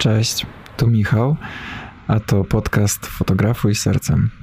[0.00, 0.46] Cześć,
[0.76, 1.36] tu Michał,
[2.08, 4.39] a to podcast Fotografuj Sercem.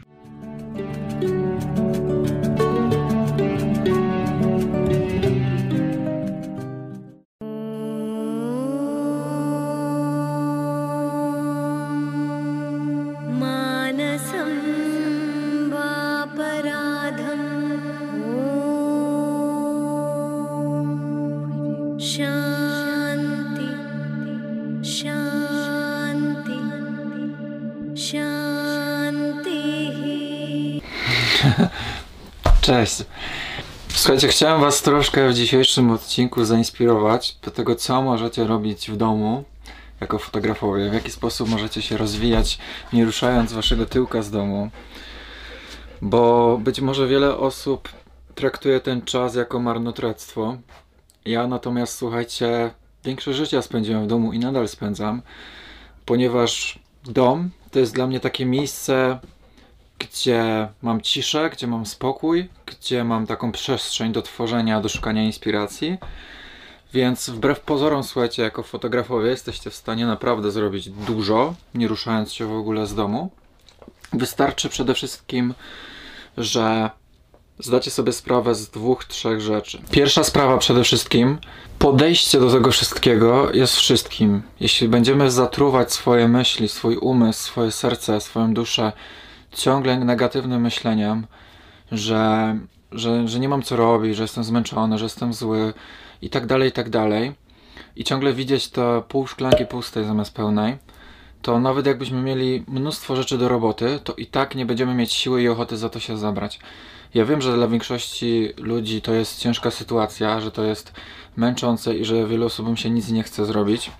[32.61, 33.03] Cześć.
[33.87, 39.43] Słuchajcie, chciałem Was troszkę w dzisiejszym odcinku zainspirować do tego, co możecie robić w domu
[40.01, 42.57] jako fotografowie, w jaki sposób możecie się rozwijać,
[42.93, 44.69] nie ruszając Waszego tyłka z domu.
[46.01, 47.89] Bo być może wiele osób
[48.35, 50.57] traktuje ten czas jako marnotrawstwo.
[51.25, 52.71] Ja natomiast, słuchajcie,
[53.03, 55.21] większość życia spędziłem w domu i nadal spędzam,
[56.05, 59.19] ponieważ dom to jest dla mnie takie miejsce,
[60.11, 65.97] gdzie mam ciszę, gdzie mam spokój, gdzie mam taką przestrzeń do tworzenia, do szukania inspiracji.
[66.93, 72.45] Więc wbrew pozorom, słuchajcie, jako fotografowie jesteście w stanie naprawdę zrobić dużo, nie ruszając się
[72.45, 73.31] w ogóle z domu.
[74.13, 75.53] Wystarczy przede wszystkim,
[76.37, 76.89] że
[77.59, 79.81] zdacie sobie sprawę z dwóch, trzech rzeczy.
[79.91, 81.37] Pierwsza sprawa przede wszystkim,
[81.79, 84.41] podejście do tego wszystkiego jest wszystkim.
[84.59, 88.91] Jeśli będziemy zatruwać swoje myśli, swój umysł, swoje serce, swoją duszę
[89.51, 91.27] ciągle negatywnym myśleniem,
[91.91, 92.55] że,
[92.91, 95.73] że, że nie mam co robić, że jestem zmęczony, że jestem zły
[96.21, 97.35] i tak dalej, i tak dalej,
[97.95, 100.77] i ciągle widzieć to pół szklanki pustej zamiast pełnej,
[101.41, 105.41] to nawet jakbyśmy mieli mnóstwo rzeczy do roboty, to i tak nie będziemy mieć siły
[105.41, 106.59] i ochoty za to się zabrać.
[107.13, 110.93] Ja wiem, że dla większości ludzi to jest ciężka sytuacja, że to jest
[111.35, 113.91] męczące i że wielu osobom się nic nie chce zrobić,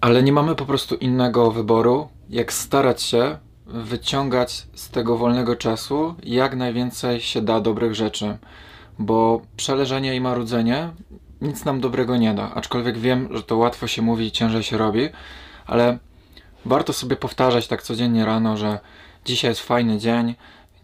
[0.00, 6.14] ale nie mamy po prostu innego wyboru, jak starać się wyciągać z tego wolnego czasu
[6.22, 8.38] jak najwięcej się da dobrych rzeczy,
[8.98, 10.90] bo przeleżenie i marudzenie
[11.40, 12.54] nic nam dobrego nie da.
[12.54, 15.08] Aczkolwiek wiem, że to łatwo się mówi i ciężej się robi,
[15.66, 15.98] ale
[16.64, 18.78] warto sobie powtarzać tak codziennie rano, że
[19.24, 20.34] dzisiaj jest fajny dzień,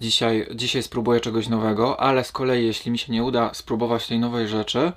[0.01, 4.19] dzisiaj, dzisiaj spróbuję czegoś nowego, ale z kolei jeśli mi się nie uda spróbować tej
[4.19, 4.93] nowej rzeczy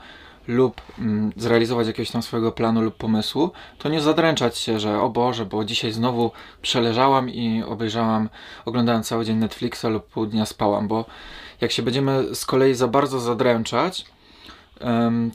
[0.47, 5.09] lub mm, zrealizować jakiegoś tam swojego planu lub pomysłu, to nie zadręczać się, że o
[5.09, 8.29] Boże, bo dzisiaj znowu przeleżałam i obejrzałam,
[8.66, 11.05] oglądałem cały dzień Netflixa lub pół dnia spałam, bo
[11.61, 14.05] jak się będziemy z kolei za bardzo zadręczać,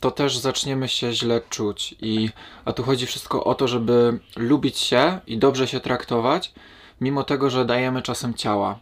[0.01, 1.95] to też zaczniemy się źle czuć.
[2.01, 2.29] I,
[2.65, 6.53] a tu chodzi wszystko o to, żeby lubić się i dobrze się traktować,
[7.01, 8.79] mimo tego, że dajemy czasem ciała.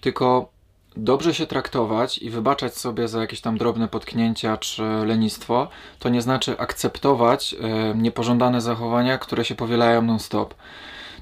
[0.00, 0.48] Tylko
[0.96, 6.22] dobrze się traktować i wybaczać sobie za jakieś tam drobne potknięcia czy lenistwo, to nie
[6.22, 10.54] znaczy akceptować e, niepożądane zachowania, które się powielają non-stop.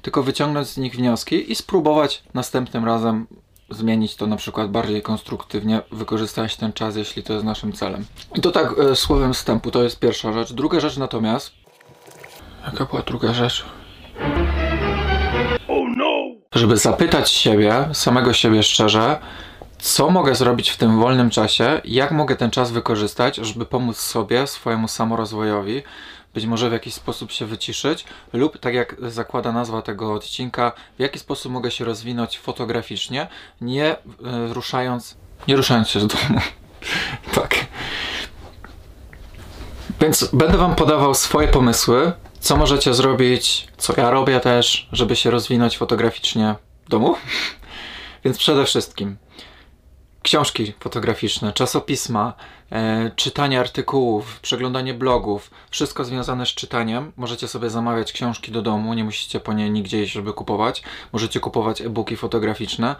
[0.01, 3.27] Tylko wyciągnąć z nich wnioski i spróbować następnym razem
[3.69, 8.05] zmienić to na przykład bardziej konstruktywnie, wykorzystać ten czas, jeśli to jest naszym celem.
[8.35, 10.53] I to tak e, słowem wstępu, to jest pierwsza rzecz.
[10.53, 11.51] Druga rzecz natomiast.
[12.65, 13.65] Jaka była druga rzecz?
[16.55, 19.19] Żeby zapytać siebie, samego siebie szczerze,
[19.81, 24.47] co mogę zrobić w tym wolnym czasie, jak mogę ten czas wykorzystać, żeby pomóc sobie,
[24.47, 25.83] swojemu samorozwojowi,
[26.33, 31.01] być może w jakiś sposób się wyciszyć, lub tak jak zakłada nazwa tego odcinka, w
[31.01, 33.27] jaki sposób mogę się rozwinąć fotograficznie,
[33.61, 33.97] nie e,
[34.53, 36.41] ruszając, nie ruszając się z domu.
[37.35, 37.55] tak.
[40.01, 45.31] Więc będę Wam podawał swoje pomysły, co możecie zrobić, co ja robię też, żeby się
[45.31, 46.55] rozwinąć fotograficznie
[46.85, 47.15] w domu.
[48.23, 49.17] Więc przede wszystkim
[50.23, 52.33] książki fotograficzne, czasopisma,
[52.71, 57.11] e, czytanie artykułów, przeglądanie blogów, wszystko związane z czytaniem.
[57.17, 60.83] Możecie sobie zamawiać książki do domu, nie musicie po nie nigdzie iść, żeby kupować.
[61.13, 62.95] Możecie kupować e-booki fotograficzne.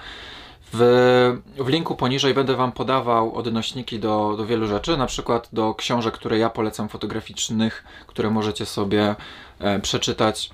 [0.74, 5.74] W, w linku poniżej będę Wam podawał odnośniki do, do wielu rzeczy, na przykład do
[5.74, 9.16] książek, które ja polecam fotograficznych, które możecie sobie
[9.60, 10.50] e, przeczytać.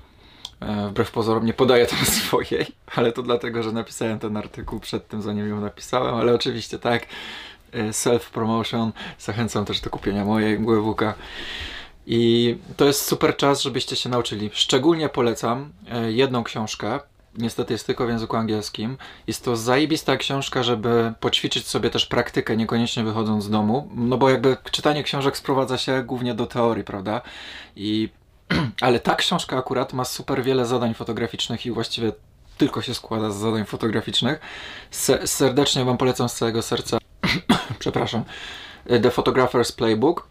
[0.60, 2.66] E, wbrew pozorom nie podaję tam swojej,
[2.96, 7.06] ale to dlatego, że napisałem ten artykuł przed tym, zanim ją napisałem, ale oczywiście tak,
[7.72, 11.14] e, self-promotion, zachęcam też do kupienia mojego e-booka.
[12.10, 14.50] I to jest super czas, żebyście się nauczyli.
[14.52, 17.00] Szczególnie polecam e, jedną książkę.
[17.38, 18.96] Niestety jest tylko w języku angielskim.
[19.26, 23.90] Jest to zajebista książka, żeby poćwiczyć sobie też praktykę, niekoniecznie wychodząc z domu.
[23.94, 27.20] No bo jakby czytanie książek sprowadza się głównie do teorii, prawda?
[27.76, 28.08] I
[28.80, 32.12] ale ta książka akurat ma super wiele zadań fotograficznych i właściwie
[32.58, 34.40] tylko się składa z zadań fotograficznych.
[34.90, 36.98] Se serdecznie Wam polecam z całego serca,
[37.78, 38.24] przepraszam,
[38.84, 40.28] The Photographer's Playbook.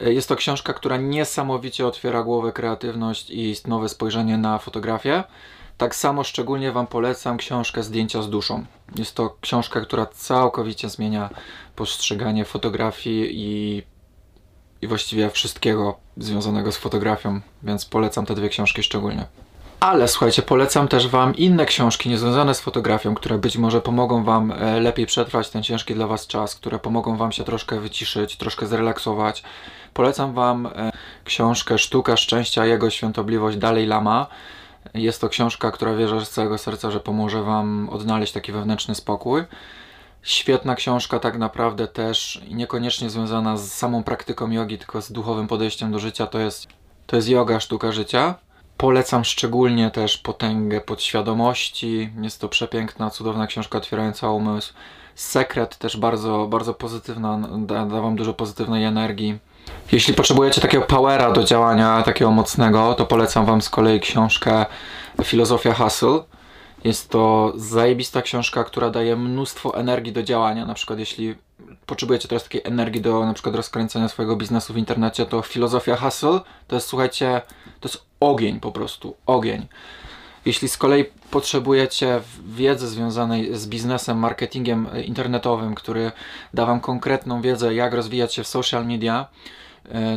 [0.00, 5.24] E, Jest to książka, która niesamowicie otwiera głowę, kreatywność i nowe spojrzenie na fotografię.
[5.78, 8.64] Tak samo szczególnie Wam polecam książkę Zdjęcia z duszą.
[8.96, 11.30] Jest to książka, która całkowicie zmienia
[11.76, 13.82] postrzeganie fotografii i,
[14.84, 19.26] i właściwie wszystkiego związanego z fotografią, więc polecam te dwie książki szczególnie.
[19.80, 24.52] Ale słuchajcie, polecam też Wam inne książki niezwiązane z fotografią, które być może pomogą Wam
[24.52, 28.66] e, lepiej przetrwać ten ciężki dla Was czas, które pomogą Wam się troszkę wyciszyć, troszkę
[28.66, 29.42] zrelaksować.
[29.94, 30.92] Polecam Wam e,
[31.24, 34.26] książkę Sztuka Szczęścia, Jego Świątobliwość Dalej Lama.
[34.94, 39.44] Jest to książka, która wierzę z całego serca, że pomoże Wam odnaleźć taki wewnętrzny spokój.
[40.24, 45.92] Świetna książka, tak naprawdę też niekoniecznie związana z samą praktyką jogi, tylko z duchowym podejściem
[45.92, 46.26] do życia.
[46.26, 46.66] To jest,
[47.06, 48.34] to jest yoga, sztuka życia.
[48.76, 52.10] Polecam szczególnie też Potęgę Podświadomości.
[52.22, 54.72] Jest to przepiękna, cudowna książka otwierająca umysł.
[55.14, 59.38] Sekret też bardzo, bardzo pozytywna, da, da Wam dużo pozytywnej energii.
[59.92, 64.66] Jeśli potrzebujecie takiego powera do działania, takiego mocnego, to polecam Wam z kolei książkę
[65.24, 66.20] Filozofia Hustle.
[66.84, 70.66] Jest to zajebista książka, która daje mnóstwo energii do działania.
[70.66, 71.34] Na przykład jeśli
[71.86, 76.40] potrzebujecie teraz takiej energii do na przykład rozkręcenia swojego biznesu w internecie, to Filozofia Hustle
[76.68, 77.42] to jest, słuchajcie,
[77.80, 79.66] to jest ogień po prostu, ogień.
[80.44, 86.12] Jeśli z kolei potrzebujecie wiedzy związanej z biznesem, marketingiem internetowym, który
[86.54, 89.26] da Wam konkretną wiedzę, jak rozwijać się w social media,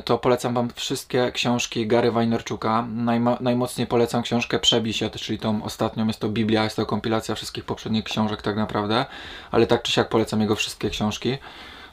[0.06, 2.88] to polecam Wam wszystkie książki Gary Vaynerchuka.
[2.96, 6.08] Najma, najmocniej polecam książkę Przebij się, czyli tą ostatnią.
[6.08, 9.06] Jest to Biblia, jest to kompilacja wszystkich poprzednich książek tak naprawdę,
[9.52, 11.38] ale tak czy siak polecam jego wszystkie książki.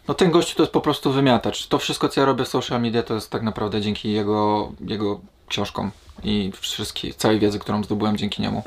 [0.08, 1.66] No ten gościu to jest po prostu wymiatacz.
[1.66, 5.20] To wszystko, co ja robię w social media, to jest tak naprawdę dzięki jego, jego
[5.48, 5.90] książkom
[6.24, 8.62] i wszystkiej, całej wiedzy, którą zdobyłem dzięki niemu.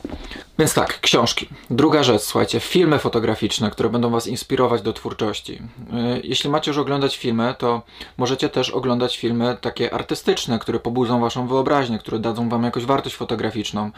[0.60, 1.50] Więc tak, książki.
[1.70, 5.62] Druga rzecz, słuchajcie, filmy fotograficzne, które będą Was inspirować do twórczości.
[5.92, 7.82] Yy, Jeśli macie już oglądać filmy, to
[8.18, 13.16] możecie też oglądać filmy takie artystyczne, które pobudzą Waszą wyobraźnię, które dadzą Wam jakąś wartość
[13.16, 13.92] fotograficzną.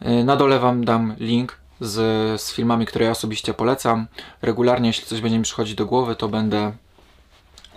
[0.00, 4.06] Yy, Na dole Wam dam link z, z filmami, które ja osobiście polecam.
[4.42, 6.72] Regularnie, jeśli coś będzie mi przychodzić do głowy, to będę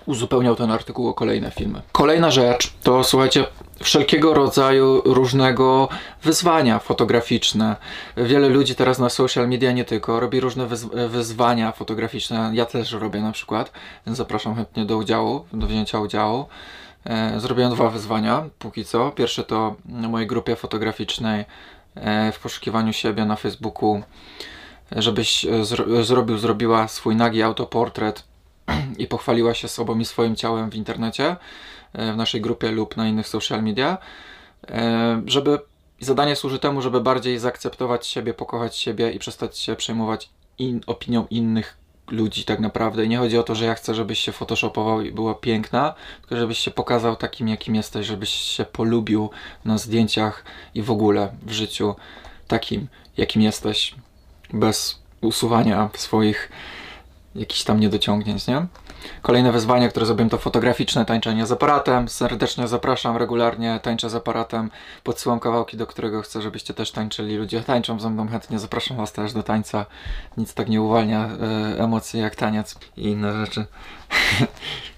[0.05, 1.81] uzupełniał ten artykuł o kolejne filmy.
[1.91, 3.45] Kolejna rzecz to słuchajcie,
[3.83, 5.89] wszelkiego rodzaju różnego
[6.23, 7.75] wyzwania fotograficzne.
[8.17, 12.51] Wiele ludzi teraz na social media nie tylko robi różne wyz- wyzwania fotograficzne.
[12.53, 13.71] Ja też robię na przykład,
[14.05, 16.45] więc zapraszam chętnie do udziału, do wzięcia udziału.
[17.05, 19.11] E, Zrobiłem dwa wyzwania póki co.
[19.11, 21.45] Pierwsze to na mojej grupie fotograficznej
[21.95, 24.01] e, w poszukiwaniu siebie na Facebooku,
[24.91, 28.23] żebyś e, zro- zrobił, zrobiła swój nagi autoportret
[28.97, 31.35] i pochwaliła się sobą i swoim ciałem w internecie,
[31.97, 33.97] w naszej grupie lub na innych social media,
[34.67, 35.59] e, żeby
[35.99, 41.27] zadanie służy temu, żeby bardziej zaakceptować siebie, pokochać siebie i przestać się przejmować in, opinią
[41.29, 41.77] innych
[42.11, 43.05] ludzi tak naprawdę.
[43.05, 46.37] I nie chodzi o to, że ja chcę, żebyś się photoshopował i była piękna, tylko
[46.37, 49.29] żebyś się pokazał takim, jakim jesteś, żebyś się polubił
[49.65, 50.45] na zdjęciach
[50.75, 51.95] i w ogóle w życiu
[52.47, 52.87] takim,
[53.17, 53.95] jakim jesteś,
[54.53, 56.51] bez usuwania swoich
[57.35, 58.65] jakichś tam niedociągnięć, nie?
[59.21, 62.07] Kolejne wyzwanie, które zrobiłem to fotograficzne tańczenie z aparatem.
[62.07, 64.71] Serdecznie zapraszam, regularnie tańczę z aparatem.
[65.03, 67.37] Podsyłam kawałki, do którego chcę, żebyście też tańczyli.
[67.37, 69.85] Ludzie tańczą ze mną chętnie, zapraszam was też do tańca.
[70.37, 71.29] Nic tak nie uwalnia
[71.77, 73.65] e, emocji jak taniec i inne rzeczy.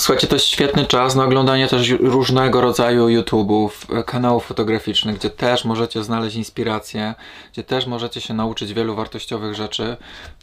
[0.00, 5.30] Słuchajcie, to jest świetny czas na oglądanie też różnego rodzaju YouTube'ów, e, kanałów fotograficznych, gdzie
[5.30, 7.14] też możecie znaleźć inspirację,
[7.52, 9.96] gdzie też możecie się nauczyć wielu wartościowych rzeczy.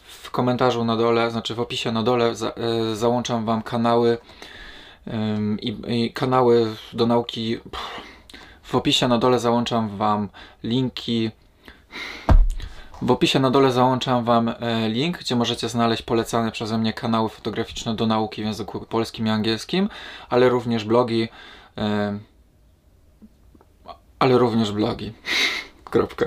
[0.07, 4.17] W komentarzu na dole, znaczy w opisie na dole za, e, załączam Wam kanały
[5.89, 7.57] i kanały do nauki.
[8.63, 10.29] W opisie na dole załączam Wam
[10.63, 11.31] linki
[13.01, 17.29] w opisie na dole załączam Wam e, link, gdzie możecie znaleźć polecane przeze mnie kanały
[17.29, 19.89] fotograficzne do nauki w języku polskim i angielskim,
[20.29, 21.27] ale również blogi.
[21.77, 22.19] e,
[24.19, 25.13] Ale również blogi.
[25.91, 26.25] Kropka.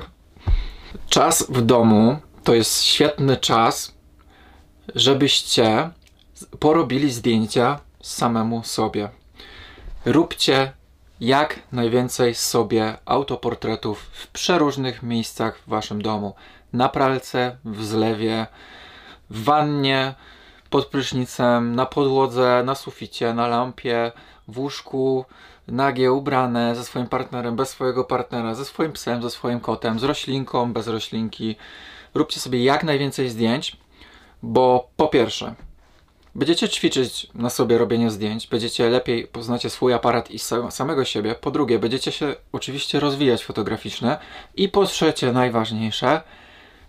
[1.09, 3.95] Czas w domu to jest świetny czas,
[4.95, 5.91] żebyście
[6.59, 9.09] porobili zdjęcia samemu sobie.
[10.05, 10.73] Róbcie
[11.21, 16.35] jak najwięcej sobie autoportretów w przeróżnych miejscach w waszym domu.
[16.73, 18.47] Na pralce, w zlewie,
[19.31, 20.15] w wannie,
[20.71, 24.13] pod prysznicem, na podłodze, na suficie, na lampie,
[24.49, 25.25] w łóżku,
[25.69, 30.05] nagie, ubrane, ze swoim partnerem, bez swojego partnera, ze swoim psem, ze swoim kotem, z
[30.05, 31.57] roślinką, bez roślinki.
[32.15, 33.77] Róbcie sobie jak najwięcej zdjęć,
[34.43, 35.55] bo po pierwsze,
[36.35, 41.35] Będziecie ćwiczyć na sobie robienie zdjęć, będziecie lepiej poznacie swój aparat i sa- samego siebie.
[41.35, 44.17] Po drugie, będziecie się oczywiście rozwijać fotograficznie.
[44.55, 46.23] I po trzecie, najważniejsze,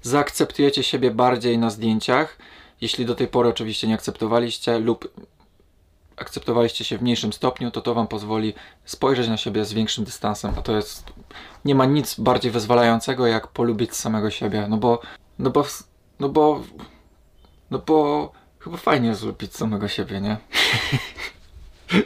[0.01, 2.38] zaakceptujecie siebie bardziej na zdjęciach,
[2.81, 5.12] jeśli do tej pory oczywiście nie akceptowaliście, lub
[6.17, 8.53] akceptowaliście się w mniejszym stopniu, to to wam pozwoli
[8.86, 11.03] spojrzeć na siebie z większym dystansem, a to jest
[11.65, 15.01] nie ma nic bardziej wyzwalającego jak polubić samego siebie, no bo
[15.39, 15.65] no bo
[16.20, 16.62] no bo
[17.72, 20.38] no bo chyba fajnie jest lubić samego siebie, nie?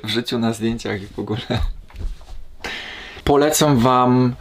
[0.03, 1.61] w życiu na zdjęciach i w ogóle.
[3.23, 4.35] Polecam wam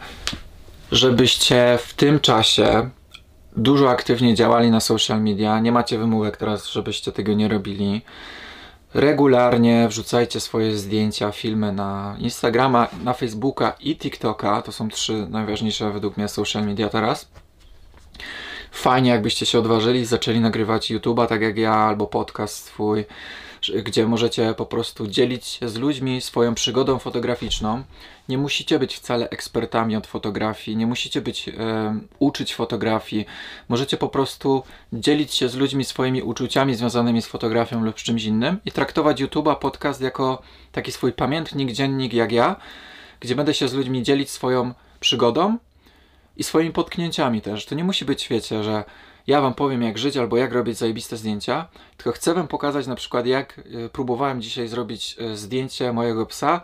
[0.91, 2.89] żebyście w tym czasie
[3.57, 5.59] dużo aktywnie działali na social media.
[5.59, 8.01] Nie macie wymówek teraz, żebyście tego nie robili.
[8.93, 14.61] Regularnie wrzucajcie swoje zdjęcia, filmy na Instagrama, na Facebooka i TikToka.
[14.61, 17.27] To są trzy najważniejsze według mnie social media teraz.
[18.71, 23.05] Fajnie, jakbyście się odważyli i zaczęli nagrywać YouTube'a, tak jak ja, albo podcast swój,
[23.83, 27.83] gdzie możecie po prostu dzielić się z ludźmi swoją przygodą fotograficzną.
[28.29, 33.25] Nie musicie być wcale ekspertami od fotografii, nie musicie być em, uczyć fotografii.
[33.69, 38.23] Możecie po prostu dzielić się z ludźmi swoimi uczuciami związanymi z fotografią lub z czymś
[38.23, 40.41] innym i traktować YouTube'a, podcast jako
[40.71, 42.55] taki swój pamiętnik, dziennik jak ja,
[43.19, 45.57] gdzie będę się z ludźmi dzielić swoją przygodą
[46.37, 47.65] i swoimi potknięciami też.
[47.65, 48.83] To nie musi być, wiecie, że
[49.27, 52.95] ja wam powiem jak żyć albo jak robić zajebiste zdjęcia, tylko chcę wam pokazać na
[52.95, 56.61] przykład jak y, próbowałem dzisiaj zrobić y, zdjęcie mojego psa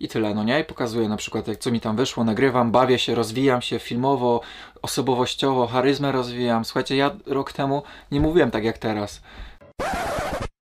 [0.00, 0.60] i tyle, no nie?
[0.60, 4.40] I pokazuję na przykład jak co mi tam wyszło, nagrywam, bawię się, rozwijam się filmowo,
[4.82, 6.64] osobowościowo, charyzmę rozwijam.
[6.64, 9.22] Słuchajcie, ja rok temu nie mówiłem tak jak teraz.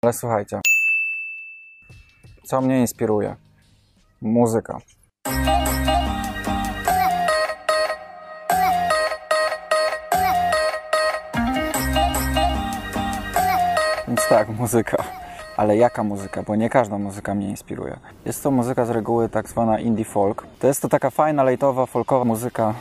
[0.03, 0.59] Ale słuchajcie,
[2.43, 3.35] co mnie inspiruje?
[4.21, 4.79] Muzyka.
[14.29, 15.03] Tak, muzyka.
[15.57, 16.43] Ale jaka muzyka?
[16.43, 17.97] Bo nie każda muzyka mnie inspiruje.
[18.25, 20.47] Jest to muzyka z reguły tak zwana indie folk.
[20.59, 22.73] To jest to taka fajna, lejtowa, folkowa muzyka,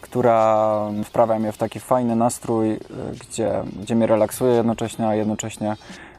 [0.00, 2.78] która wprawia mnie w taki fajny nastrój, y,
[3.20, 3.52] gdzie,
[3.82, 5.76] gdzie mnie relaksuje jednocześnie, a jednocześnie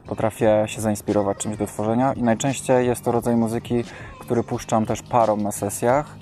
[0.07, 2.13] potrafię się zainspirować czymś do tworzenia.
[2.13, 3.83] I najczęściej jest to rodzaj muzyki,
[4.19, 6.15] który puszczam też parą na sesjach,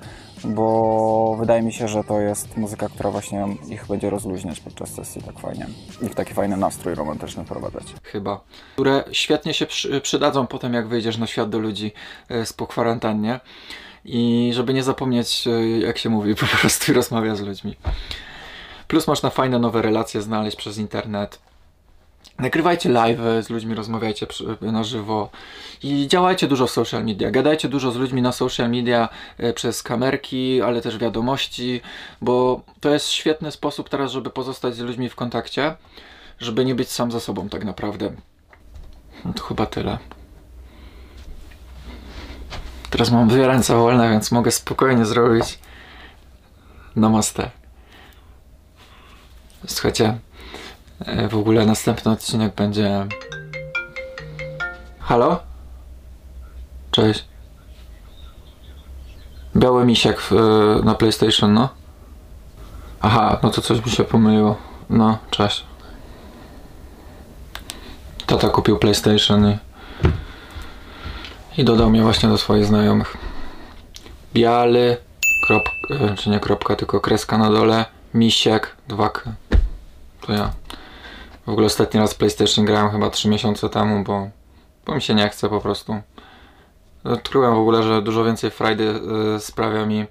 [0.44, 5.22] bo wydaje mi się, że to jest muzyka, która właśnie ich będzie rozluźniać podczas sesji
[5.22, 5.66] tak fajnie
[6.02, 7.84] i w taki fajny nastrój romantyczny wprowadzać.
[8.02, 8.40] Chyba.
[8.72, 11.92] Które świetnie się przy, przydadzą potem, jak wyjdziesz na świat do ludzi
[12.28, 13.40] e, z po kwarantannie.
[14.04, 17.76] I żeby nie zapomnieć, e, jak się mówi, po prostu rozmawia z ludźmi.
[18.88, 21.47] Plus można fajne nowe relacje znaleźć przez internet.
[22.38, 24.26] Nagrywajcie live z ludźmi, rozmawiajcie
[24.60, 25.30] na żywo
[25.82, 27.30] i działajcie dużo w social media.
[27.30, 31.80] Gadajcie dużo z ludźmi na social media e, przez kamerki, ale też wiadomości,
[32.20, 35.76] bo to jest świetny sposób teraz, żeby pozostać z ludźmi w kontakcie,
[36.38, 38.12] żeby nie być sam za sobą tak naprawdę.
[39.24, 39.98] No to chyba tyle.
[42.90, 45.58] Teraz mam dwie ręce wolne, więc mogę spokojnie zrobić
[46.96, 47.50] namaste.
[49.66, 50.18] Słuchajcie,
[51.30, 53.06] w ogóle następny odcinek będzie...
[54.98, 55.40] Halo?
[56.90, 57.24] Cześć.
[59.56, 61.68] Biały misiek w, e, na PlayStation, no.
[63.00, 64.56] Aha, no to coś mi się pomyliło.
[64.90, 65.64] No, cześć.
[68.26, 69.58] Tata kupił PlayStation i,
[71.60, 73.16] i dodał mnie właśnie do swoich znajomych.
[74.34, 74.96] Biały,
[75.46, 79.20] krop, e, czy nie kropka, tylko kreska na dole, misiek, 2K.
[80.26, 80.50] To ja.
[81.48, 84.28] W ogóle ostatni raz PlayStation grałem chyba 3 miesiące temu, bo,
[84.86, 85.96] bo mi się nie chce po prostu.
[87.04, 89.00] Odkryłem w ogóle, że dużo więcej frajdy
[89.36, 90.06] y, sprawia mi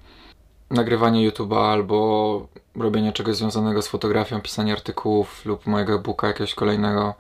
[0.70, 7.14] nagrywanie YouTube'a albo robienie czegoś związanego z fotografią, pisanie artykułów lub mojego e-booka jakiegoś kolejnego.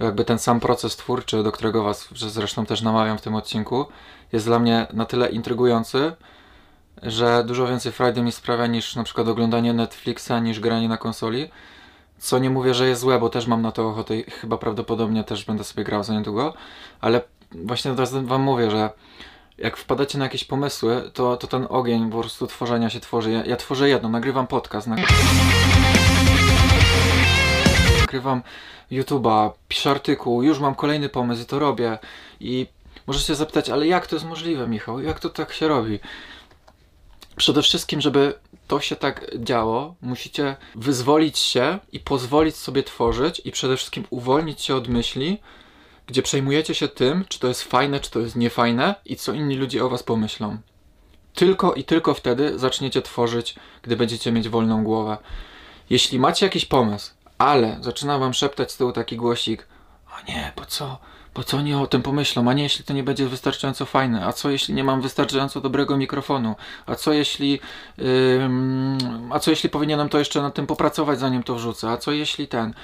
[0.00, 3.86] Jakby ten sam proces twórczy, do którego Was zresztą też namawiam w tym odcinku,
[4.32, 6.12] jest dla mnie na tyle intrygujący,
[7.02, 11.50] że dużo więcej frajdy mi sprawia niż na przykład oglądanie Netflixa, niż granie na konsoli.
[12.20, 15.24] Co nie mówię, że jest złe, bo też mam na to ochotę i chyba prawdopodobnie
[15.24, 16.54] też będę sobie grał za niedługo,
[17.00, 17.20] ale
[17.52, 18.90] właśnie teraz wam mówię, że
[19.58, 23.30] jak wpadacie na jakieś pomysły, to, to ten ogień po prostu tworzenia się tworzy.
[23.30, 24.98] Ja, ja tworzę jedno, nagrywam podcast, nag...
[28.00, 28.42] nagrywam
[28.92, 31.98] YouTube'a, piszę artykuł, już mam kolejny pomysł i to robię.
[32.40, 32.66] I
[33.06, 35.00] możecie zapytać, ale jak to jest możliwe, Michał?
[35.00, 36.00] Jak to tak się robi?
[37.40, 38.34] Przede wszystkim, żeby
[38.68, 44.62] to się tak działo, musicie wyzwolić się i pozwolić sobie tworzyć i przede wszystkim uwolnić
[44.62, 45.38] się od myśli,
[46.06, 49.56] gdzie przejmujecie się tym, czy to jest fajne, czy to jest niefajne i co inni
[49.56, 50.58] ludzie o was pomyślą.
[51.34, 55.18] Tylko i tylko wtedy zaczniecie tworzyć, gdy będziecie mieć wolną głowę.
[55.90, 59.66] Jeśli macie jakiś pomysł, ale zaczyna wam szeptać z tyłu taki głosik,
[60.06, 60.98] o nie, po co?
[61.34, 62.50] Po co oni o tym pomyślą?
[62.50, 64.26] A nie, jeśli to nie będzie wystarczająco fajne?
[64.26, 66.54] A co jeśli nie mam wystarczająco dobrego mikrofonu?
[66.86, 67.60] A co jeśli.
[67.98, 68.98] Ym,
[69.32, 71.90] a co jeśli powinienem to jeszcze nad tym popracować, zanim to wrzucę?
[71.90, 72.74] A co jeśli ten.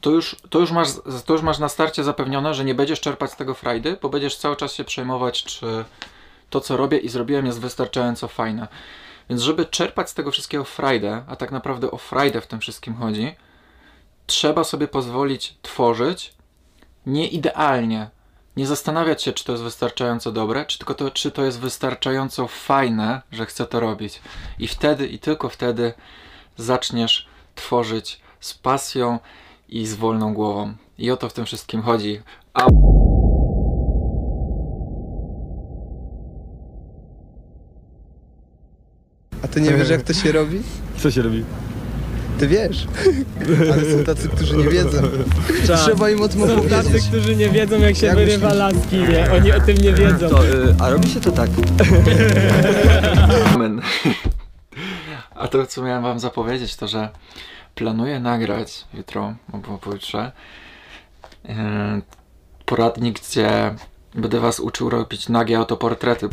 [0.00, 0.88] to już, to, już masz,
[1.26, 4.36] to już masz na starcie zapewnione, że nie będziesz czerpać z tego frajdy, bo będziesz
[4.36, 5.84] cały czas się przejmować, czy
[6.50, 8.68] to, co robię i zrobiłem, jest wystarczająco fajne.
[9.30, 12.94] Więc żeby czerpać z tego wszystkiego frajdę, a tak naprawdę o frajdę w tym wszystkim
[12.94, 13.34] chodzi,
[14.26, 16.39] trzeba sobie pozwolić tworzyć
[17.06, 18.10] nie idealnie.
[18.56, 22.48] Nie zastanawiać się, czy to jest wystarczająco dobre, czy tylko to, czy to jest wystarczająco
[22.48, 24.20] fajne, że chcę to robić.
[24.58, 25.92] I wtedy, i tylko wtedy
[26.56, 29.18] zaczniesz tworzyć z pasją
[29.68, 30.74] i z wolną głową.
[30.98, 32.20] I o to w tym wszystkim chodzi.
[32.54, 32.66] A
[39.42, 40.62] A ty nie wiesz jak to się robi?
[40.96, 41.44] Co się robi?
[42.40, 42.86] Ty wiesz.
[43.72, 44.98] Ale są tacy, którzy nie wiedzą.
[45.76, 46.50] Trzeba im o tym Tak.
[46.50, 47.08] Są tacy, opowiedzieć.
[47.08, 48.58] którzy nie wiedzą jak się Jak wyrywa myślisz?
[48.58, 49.30] laski, nie?
[49.32, 50.28] Oni o tym nie wiedzą.
[50.28, 51.50] To, y, a robi się to tak.
[53.54, 53.80] Amen.
[55.34, 57.08] A to, co miałem wam zapowiedzieć, to że
[57.74, 60.32] planuję nagrać jutro albo pojutrze
[61.44, 61.54] yy,
[62.64, 63.74] poradnik, gdzie
[64.14, 66.28] będę was uczył robić nagie autoportrety.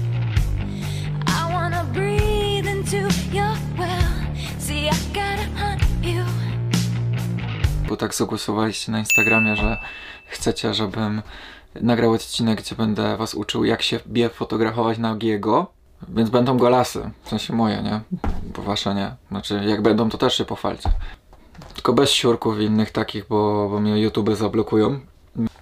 [7.90, 9.78] Bo tak zagłosowaliście na Instagramie, że
[10.28, 11.22] chcecie, żebym
[11.82, 15.72] nagrał odcinek, gdzie będę was uczył, jak się bie fotografować nagiego.
[16.10, 18.02] Więc będą golasy, w sensie moje, nie?
[18.44, 19.12] Bo wasze nie.
[19.32, 20.90] Znaczy, jak będą, to też się pochwalcie.
[21.74, 25.00] Tylko bez siurków innych takich, bo, bo mnie YouTube zablokują.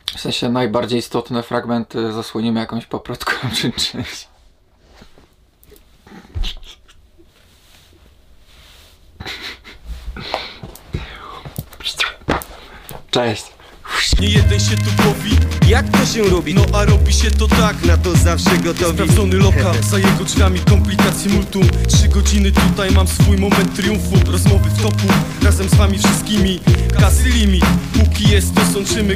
[0.05, 4.27] W sensie najbardziej istotne fragmenty zasłonimy jakąś paprotką czy czymś.
[13.15, 13.43] Cześć!
[14.19, 15.31] Nie jeden się tu powi,
[15.67, 16.53] Jak to się robi?
[16.53, 18.93] no a robi się to tak na to zawsze gotowi.
[18.93, 24.69] Sprawdzony lokal, za jego drzwiami komplikacje multum Trzy godziny tutaj mam swój moment triumfu Rozmowy
[24.69, 25.07] w topu,
[25.43, 26.59] razem z wami wszystkimi
[26.99, 29.13] Kasy limit, póki jest to sączymy